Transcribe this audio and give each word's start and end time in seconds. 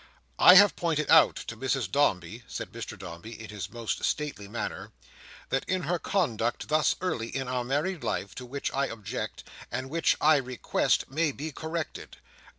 "I 0.39 0.55
have 0.55 0.75
pointed 0.75 1.11
out 1.11 1.35
to 1.35 1.55
Mrs 1.55 1.91
Dombey," 1.91 2.43
said 2.47 2.71
Mr 2.71 2.97
Dombey, 2.97 3.39
in 3.39 3.49
his 3.51 3.69
most 3.69 4.03
stately 4.03 4.47
manner, 4.47 4.91
"that 5.49 5.63
in 5.69 5.83
her 5.83 5.99
conduct 5.99 6.69
thus 6.69 6.95
early 7.01 7.27
in 7.27 7.47
our 7.47 7.63
married 7.63 8.03
life, 8.03 8.33
to 8.41 8.45
which 8.47 8.73
I 8.73 8.87
object, 8.87 9.43
and 9.71 9.91
which, 9.91 10.17
I 10.19 10.37
request, 10.37 11.11
may 11.11 11.31
be 11.31 11.51
corrected. 11.51 12.17